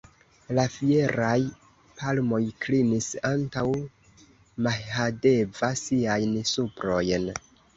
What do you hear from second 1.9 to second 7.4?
palmoj klinis antaŭ Mahadeva siajn suprojn.